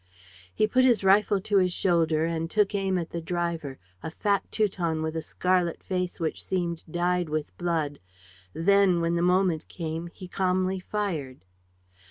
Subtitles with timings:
[0.51, 4.41] He put his rifle to his shoulder and took aim at the driver, a fat
[4.51, 7.99] Teuton with a scarlet face that seemed dyed with blood.
[8.51, 11.45] Then, when the moment came, he calmly fired.